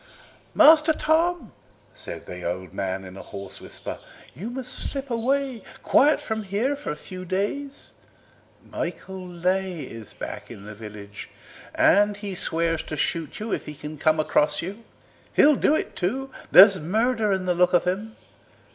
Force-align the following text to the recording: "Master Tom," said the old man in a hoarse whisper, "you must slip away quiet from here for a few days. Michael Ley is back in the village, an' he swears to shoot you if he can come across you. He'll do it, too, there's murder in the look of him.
"Master 0.55 0.93
Tom," 0.93 1.51
said 1.93 2.25
the 2.25 2.43
old 2.43 2.73
man 2.73 3.03
in 3.03 3.15
a 3.15 3.21
hoarse 3.21 3.61
whisper, 3.61 3.99
"you 4.33 4.49
must 4.49 4.73
slip 4.73 5.11
away 5.11 5.61
quiet 5.83 6.19
from 6.19 6.41
here 6.41 6.75
for 6.75 6.89
a 6.89 6.95
few 6.95 7.23
days. 7.23 7.91
Michael 8.67 9.27
Ley 9.27 9.81
is 9.83 10.13
back 10.15 10.49
in 10.49 10.65
the 10.65 10.73
village, 10.73 11.29
an' 11.75 12.15
he 12.15 12.33
swears 12.33 12.81
to 12.81 12.97
shoot 12.97 13.39
you 13.39 13.53
if 13.53 13.67
he 13.67 13.75
can 13.75 13.99
come 13.99 14.19
across 14.19 14.59
you. 14.59 14.83
He'll 15.33 15.55
do 15.55 15.75
it, 15.75 15.95
too, 15.95 16.31
there's 16.51 16.79
murder 16.79 17.31
in 17.31 17.45
the 17.45 17.53
look 17.53 17.73
of 17.73 17.83
him. 17.83 18.15